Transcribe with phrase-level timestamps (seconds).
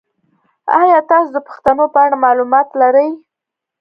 [0.81, 3.09] ایا تاسو د پښتنو په اړه معلومات لرئ؟